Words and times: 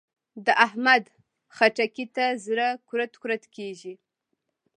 د 0.45 0.47
احمد؛ 0.65 1.03
خټکي 1.55 2.05
ته 2.15 2.25
زړه 2.45 2.67
کورت 2.89 3.11
کورت 3.21 3.43
کېږي. 3.55 3.93